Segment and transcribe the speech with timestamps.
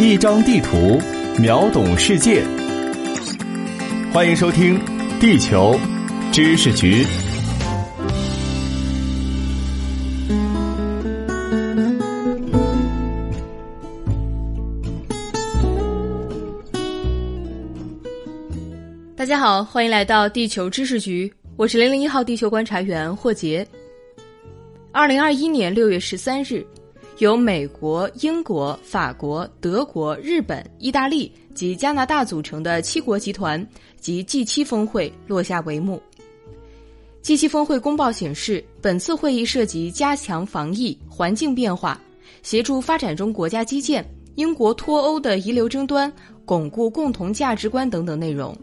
[0.00, 0.96] 一张地图，
[1.40, 2.40] 秒懂世界。
[4.12, 4.78] 欢迎收听
[5.18, 5.76] 《地球
[6.30, 7.04] 知识局》。
[19.16, 23.66] 大家好，欢迎来到《地球知识局》，我是零零一号地球观察员霍杰。
[24.92, 26.64] 二零二一年六月十三日。
[27.18, 33.64] 由美国、英国、法国、德国、日本、意大利及加拿大组成的七国集团
[34.00, 36.00] 及 G7 峰会落下帷幕。
[37.24, 42.00] G7 峰会公报显示，本次会议涉及加强防疫、环境变化、
[42.44, 46.10] 协助发展中国家基建、英国脱欧的遗留争端、
[46.44, 48.56] 巩固共同价值观等等内容。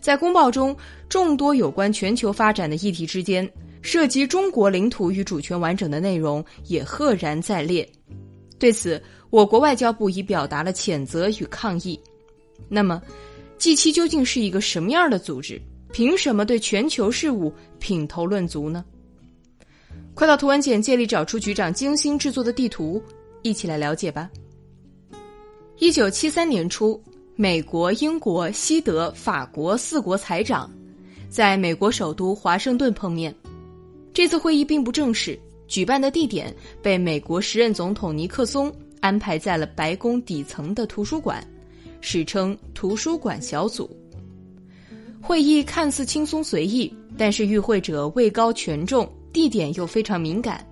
[0.00, 0.74] 在公报中，
[1.10, 3.46] 众多有关全球发展的议题之间。
[3.82, 7.88] 涉及中国领土与主权完整的内容也赫然在列，
[8.58, 11.98] 对此，我国外交部已表达了谴责与抗议。
[12.68, 13.00] 那么
[13.58, 15.60] ，G7 究竟是一个什么样的组织？
[15.90, 18.84] 凭什么对全球事务品头论足呢？
[20.12, 23.02] 快到图文简介里找出局长精心制作的地图，
[23.42, 24.28] 一起来了解吧。
[25.78, 27.00] 一九七三年初，
[27.36, 30.70] 美国、英国、西德、法国四国财长
[31.30, 33.34] 在美国首都华盛顿碰面。
[34.12, 41.46] 这次会议并不正式，举办的地点被美国时任总统尼克松安排在了白宫底层的图书馆，
[42.00, 43.88] 史称“图书馆小组”。
[45.22, 50.66] 会议看似轻松随意，但是与会者位高权重，地点又非常敏感，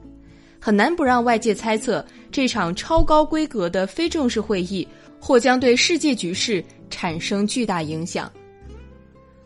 [0.58, 4.86] 很难不让外界猜测这场超高规格的非正式会议
[5.20, 8.32] 或将对世界局势产生巨大影响。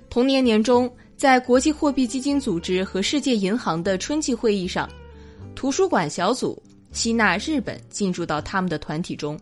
[0.08, 0.91] 同年年中。
[1.20, 4.88] 在国际货币基金组织和世界银行的春季会议上，
[5.54, 9.38] 图书馆小组吸纳日本进入到他们的团体中，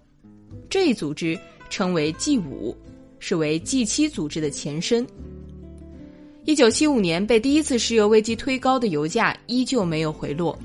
[0.68, 1.38] 这一组织
[1.70, 2.76] 称为 G 五，
[3.20, 5.06] 是为 G 七组织的前身。
[6.46, 10.58] 一九七五年被第一次石油危机推高的油价依旧没有回落，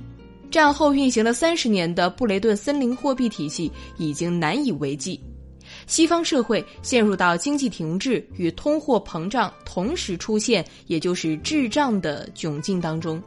[0.49, 5.21] 战后运行了三十年的布雷顿森林货币体系已经难以为继。
[5.87, 13.21] 西方社会陷入到经济停滞与通货膨胀同时出现，也就是滞胀的窘境当中。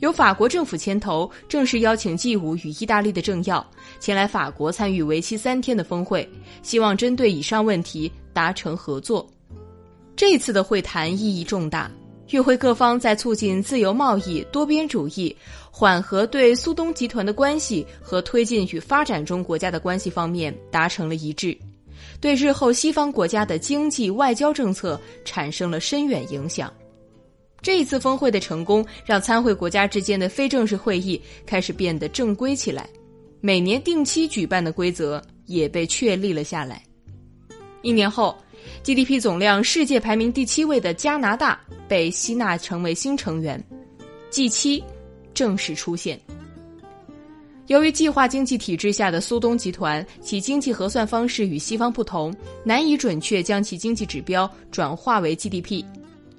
[0.00, 3.66] 由法国政府牵头，正式邀请 G 五与意大利的政要
[3.98, 6.28] 前来法国参与为期三天的峰会，
[6.62, 9.28] 希望针对以上问题达成合作。
[10.14, 11.90] 这次的会谈意义重大。
[12.30, 15.34] 与会各方在促进自由贸易、多边主义、
[15.78, 21.56] 缓和对苏东集团的关系和推进与发展中国家的关系方面达成了一致，
[22.20, 26.68] 对日后西方国家的经济外交政策产生了深远影响。
[27.62, 32.88] 这一次峰会的成功，让参会国家之间的非正式会议开始变得正规起来，
[33.40, 36.82] 每年定期举办的规则也被确立了下来。
[37.82, 38.36] 一年后。
[38.82, 43.62] GDP 总量世界排名第七位的加拿大被吸纳成为新成员
[44.32, 44.82] ，G7
[45.38, 46.20] 正式出现。
[47.68, 52.34] 由于计划经济体制下的苏东集团，其经济核算方式与西方不同，
[52.64, 55.84] 难以准确将其经济指标转化为 GDP，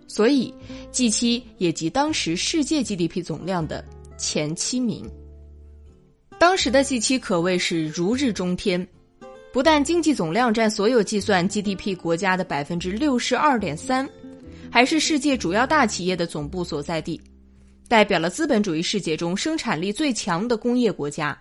[0.06, 0.54] 所以
[0.92, 3.86] G7 也即当时世界 GDP 总量的
[4.18, 5.10] 前七名。
[6.38, 8.86] 当时的 G7 可谓是如日中天。
[9.52, 14.08] 不但经济总量占所有计算 GDP 国家的百分之六十二点三，
[14.70, 17.20] 还是世界主要大企业的总部所在地，
[17.90, 21.38] 代表了资本主义世界中生产力最强的工业国家。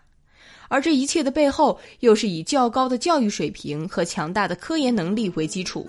[0.69, 5.89] 而这一切的背后，又是以较高的教育水平和强大的科研能力为基础。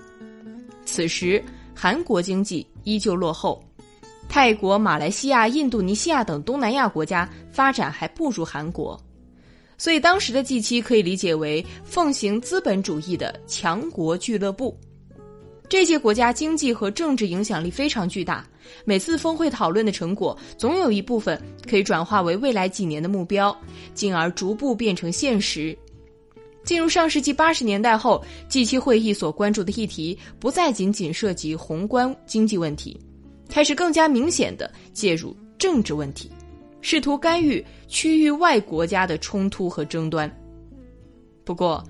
[0.85, 1.43] 此时，
[1.73, 3.63] 韩国经济依旧落后，
[4.27, 9.01] 泰国、马来西亚、印度尼西亚等东南亚国家发展还不如韩国。
[9.77, 14.77] 所以，当时的 G 七可以理解为奉行资本主义的强国俱乐部。
[15.69, 18.43] 这些国家经济和政治影响力非常巨大，
[18.85, 23.55] 每次峰会讨论的成果，总有一部分可以转化为未来几年的目标，
[23.93, 25.77] 进而逐步变成现实。
[26.63, 32.99] 进入上世纪八十年代后，G7 会议所关注的议题不再仅仅涉及宏观经济问题，
[33.47, 36.31] 开始更加明显的介入政治问题。
[36.81, 40.29] 试图干预区域外国家的冲突和争端。
[41.49, 41.83] 不过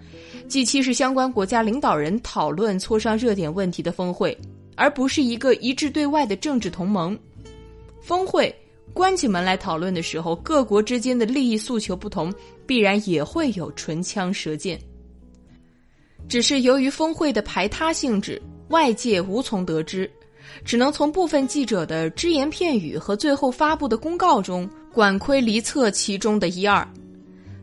[0.47, 4.38] ，G7 是相关国家领导人讨论磋商热点问题的峰会，
[4.77, 7.19] 而不是一个一致对外的政治同盟。
[8.01, 8.56] 峰会
[8.94, 12.33] 关起门来讨论的时候，各国之间的利益诉求不同，
[12.65, 14.79] 必然也会有唇枪舌剑。
[16.29, 20.09] 只是由于峰会的排他性质，外界无从得知。
[20.63, 26.88] 只能从部分记者的只言片语和最后发布的公告中，管窥离测其中的一二。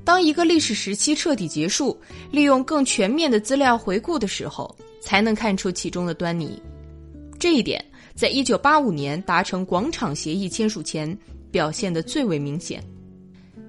[0.07, 1.99] 当一个历史时期彻底结束，
[2.31, 6.63] 利用更全面的资料回顾的时候，才能看出其中的端倪。
[7.41, 11.19] 这一点，在一九八五年达成广场协议签署前，
[11.51, 12.81] 表现得最为明显。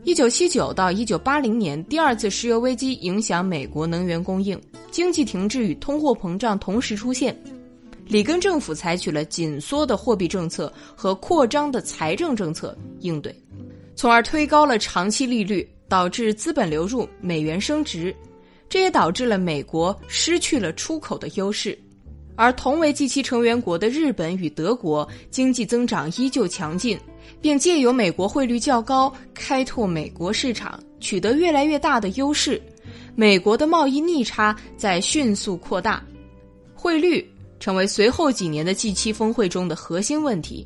[0.04, 4.62] 一九七九到一九八零年，第二次石油危机影响美国能源供应，
[4.92, 7.36] 经济停滞与通货膨胀同时出现。
[8.06, 13.36] 里根政府采取了紧缩的货币政策和扩张的财政政策应对，
[13.96, 15.68] 从而推高了长期利率。
[15.88, 18.16] 导致资本流入，美元升值，
[18.70, 21.78] 这也导致了美国失去了出口的优势，
[22.36, 27.00] 而同为 G7 成员国的日本与德国经济增长依旧强劲，
[27.42, 32.62] 并借由美国汇率较高开拓美国市场，取得越来越大的优势。
[33.16, 36.06] 美国的贸易逆差在迅速扩大，
[36.76, 37.28] 汇率
[37.60, 40.66] 成为随后几年的 G7 峰会中的核心问题。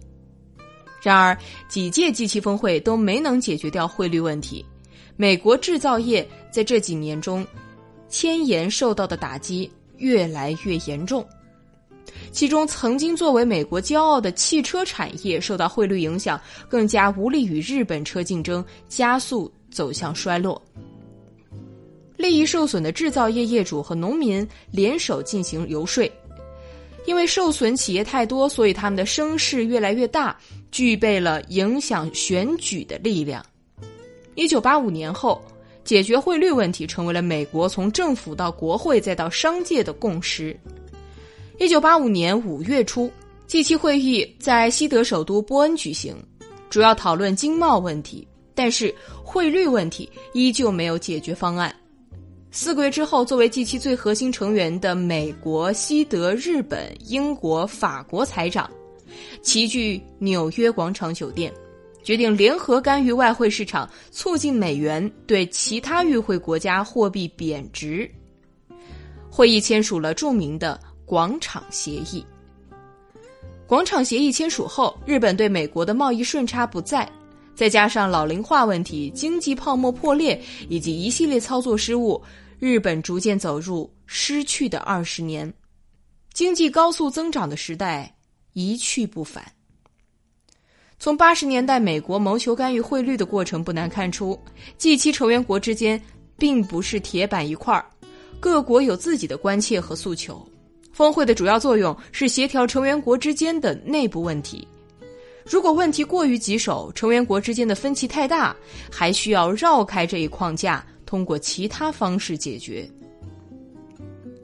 [1.01, 1.37] 然而，
[1.69, 4.65] 几届 G7 峰会都没能解决掉汇率问题。
[5.21, 7.45] 美国制造业在这几年中，
[8.09, 11.23] 千言受到的打击越来越严重。
[12.31, 20.59] 其中，曾经作为美国骄傲的汽车产业受到汇率影响，更加无力与日本车竞争，加速走向衰落。
[22.17, 26.11] 利益受损的制造业业主和农民联手进行游说，
[27.05, 30.35] 因为受损企业太多，所以他们的声势越来越大，
[30.71, 33.45] 具备了影响选举的力量。
[34.35, 35.41] 一九八五年后，
[35.83, 40.57] 解决汇率问题成为了美国从政府到国会再到商界的共识。
[41.59, 43.11] 一九八五年五月初
[43.47, 46.15] ，G7 会议在西德首都波恩举行，
[46.69, 48.93] 主要讨论经贸问题，但是
[49.23, 51.75] 汇率问题依旧没有解决方案。
[52.51, 58.69] 四个月之后，作为 G7 最核心成员的美国、西德、日本、英国、法国财长
[59.41, 61.53] 齐聚纽约广场酒店。
[62.03, 68.09] 决定联合干预外汇市场，促进美元对其他与会国家货币贬值。
[69.29, 72.25] 会议签署了著名的广场协议。
[73.67, 77.09] 广场协议签署后，日本对美国的贸易顺差不再，
[77.55, 82.21] 再加上老龄化问题、经济泡沫破裂以及一系列操作失误，
[82.59, 85.53] 日本逐渐走入失去的二十年，
[86.33, 88.13] 经济高速增长的时代
[88.51, 89.49] 一去不返。
[91.01, 94.39] 从八十年代美国谋求干预汇率的过程不难看出
[94.77, 95.99] ，G7 成员国之间
[96.37, 97.83] 并不是铁板一块儿，
[98.39, 100.47] 各国有自己的关切和诉求。
[100.93, 104.67] 峰会的主要作用是协调成员国之间的内部问题。
[105.43, 108.55] 如果问题过于棘手，成员国之间的分歧太大，
[108.91, 112.87] 还需要绕开这一框架，通过其他方式解决。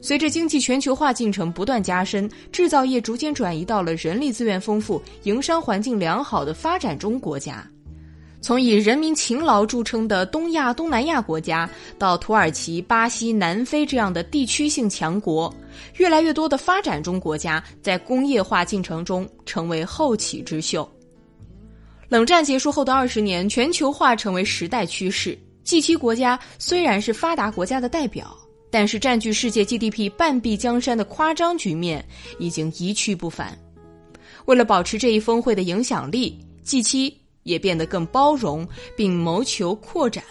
[0.00, 7.68] 随着经济全球化进程不断加深，制造业逐渐转移到了人力资源丰富、营商环境良好的发展中国家。
[8.40, 11.68] 从以人民勤劳著称的东亚、东南亚国家，
[11.98, 15.52] 到土耳其、巴西、南非这样的地区性强国，
[15.96, 20.88] 越来越多的发展中国家在工业化进程中成为后起之秀。
[22.08, 25.36] 冷战结束后的二十年，全球化成为时代趋势。
[25.64, 28.34] G7 国家虽然是发达国家的代表。
[28.70, 32.04] 但是，占据世界 GDP 半壁江山的夸张局面
[32.38, 33.58] 已经一去不返。
[34.44, 40.22] 为了保持这一峰会的影响力，G7 也变得更包容，并谋求扩展。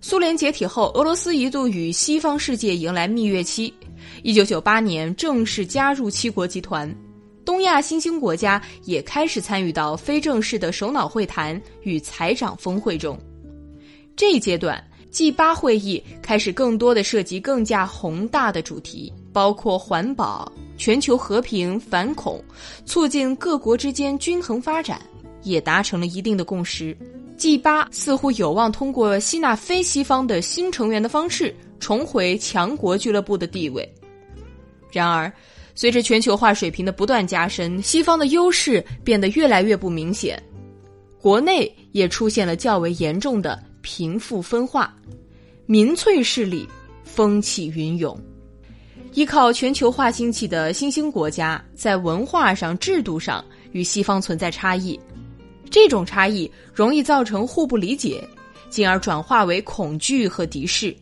[0.00, 3.74] 苏联解体后，俄罗斯一度与西方世界迎来蜜月期。
[4.22, 6.90] 一九九八年正式加入七国集团，
[7.44, 13.18] 东亚新兴国家也开始参与到非正式的首脑会谈与财长峰会中。
[14.16, 14.82] 这一阶段。
[15.10, 22.42] G 八会议开始更多的涉及更加宏大的主题，包括环保、全球和平、反恐、
[22.84, 25.00] 促进各国之间均衡发展，
[25.42, 26.96] 也达成了一定的共识。
[27.36, 33.88] G 八似乎有望通过吸纳非西方的新成员的方式，重回强国俱乐部的地位。
[34.92, 35.32] 然而，
[35.74, 40.40] 随着全球化水平的不断加深，西方的优势变得越来越不明显，
[41.20, 43.62] 国内也出现了较为严重的。
[43.90, 44.94] 贫富分化，
[45.64, 46.68] 民粹势力
[47.04, 48.14] 风起云涌，
[49.14, 53.42] 依靠全球化兴起的新兴国家，在文化上、制度上
[53.72, 55.00] 与西方存在差异，
[55.70, 58.22] 这种差异容易造成互不理解，
[58.68, 60.94] 进而转化为恐惧和敌视。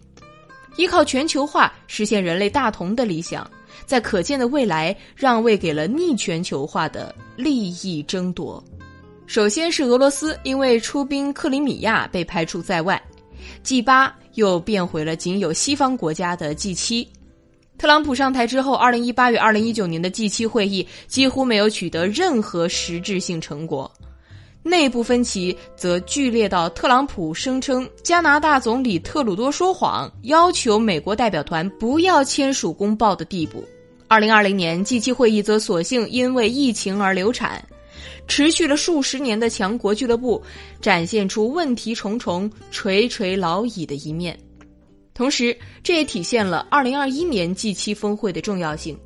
[0.77, 3.51] 依靠全球化实现人类大同的理想，
[3.85, 8.63] 在可见的未来让位给了逆全球化的利益争夺。
[9.27, 13.01] 首先是俄罗斯，因为出兵克里米亚被排除在外
[13.63, 17.07] ；G 八又变回了仅有西方国家的 G 七。
[17.77, 23.91] 特朗普上台之后，二零一八与二零一九年的 G 七会议几乎没有取得任何实质性成果。
[24.63, 33.63] 内部分歧则剧烈到特朗普声称加拿大总理特鲁多说谎，要求美国代表团不要签署公报的地步。
[34.09, 37.63] 二零二零年 G7 会议则索性因为疫情而流产，
[38.27, 40.43] 持续了数十年的强国俱乐部
[40.81, 44.39] 展现出问题重重、垂垂老矣的一面。
[45.15, 48.99] 同时，这也体现了二零二一年 G7 峰会的重要性。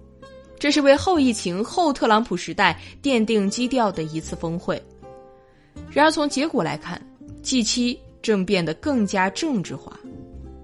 [0.59, 4.83] 这是为后疫情、后特朗普时代奠定基调的一次峰会。
[5.91, 7.01] 然而，从结果来看
[7.43, 9.99] ，G7 正变得更加政治化。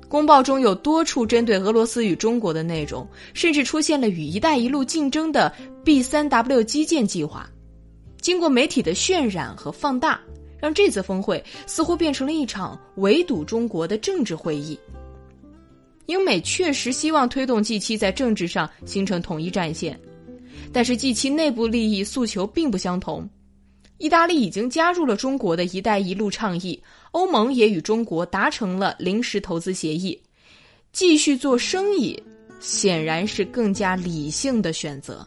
[0.08, 5.52] 公报中有多处针对俄罗斯与中国的内容，甚至出现了与“一带一路”竞争的
[5.84, 7.48] B3W 基建计划。
[8.26, 10.20] 经过媒体的渲染和放大，
[10.58, 14.76] 让这次峰会似乎变成了一场围堵中国的政治会议。
[16.06, 19.96] 英美确实希望推动 G7 在政治上形成统一战线，
[20.72, 23.30] 但是 G7 内部利益诉求并不相同。
[23.98, 30.20] 意大利已经加入了中国的一带一路倡议，欧盟也与中国达成了临时投资协议，
[30.90, 32.20] 继续做生意
[32.58, 35.24] 显然是更加理性的选择。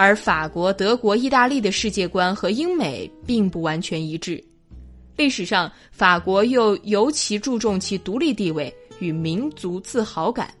[0.00, 4.40] 而法国、德国、意大利的世界观和英美并不完全一致。
[5.16, 10.54] 历史上，法国又尤其注重其独立地位与民族自豪感，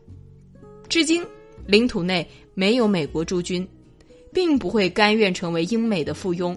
[0.88, 1.24] 至今
[1.66, 3.64] 领土内没有美国驻军，
[4.32, 6.52] 并不会甘愿成为英美的附庸。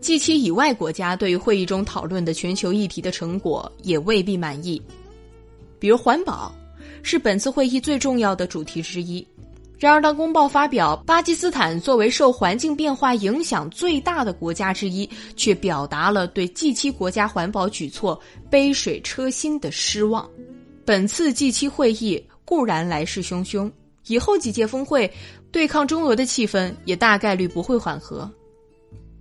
[0.00, 4.80] G7 以外国家对于会议中讨论的全球议题的成果也未必满意，
[5.78, 6.54] 比如环保
[7.02, 9.22] 是本次会议最重要的主题之一。
[9.78, 18.20] 然而，当公报发表，巴基斯坦作为受环境变化影响最大的国家之一，却表达了对 G7 国家环保举措
[18.50, 20.28] 杯水车薪的失望。
[20.84, 23.70] 本次 G7 会议固然来势汹汹，
[24.08, 25.08] 以后几届峰会
[25.52, 28.28] 对抗中俄的气氛也大概率不会缓和。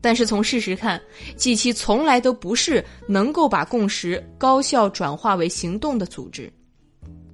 [0.02, 1.00] 但是从事实看
[1.38, 6.52] ，G7 从来都不是能够把共识高效转化为行动的组织。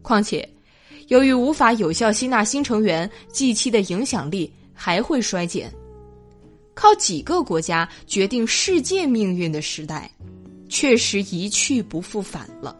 [0.02, 0.48] 况且，
[1.08, 5.72] 由于无法有效吸纳新成员，G7 的影响力还会衰减。
[6.74, 10.10] 靠几个国家决定世界命运的时代，
[10.70, 12.76] 确实一去不复返了。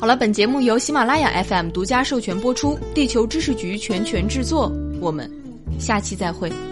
[0.00, 4.72] 好了，本节目由喜马拉雅 FM 独家授权播出，地球知识局全权制作。
[5.00, 5.30] 我们
[5.78, 6.71] 下期再会。